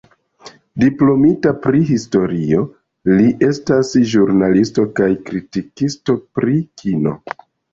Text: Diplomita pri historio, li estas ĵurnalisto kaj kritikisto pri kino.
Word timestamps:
Diplomita 0.83 1.51
pri 1.65 1.81
historio, 1.89 2.63
li 3.11 3.27
estas 3.49 3.93
ĵurnalisto 4.15 4.87
kaj 5.01 5.11
kritikisto 5.29 6.17
pri 6.41 6.59
kino. 6.83 7.15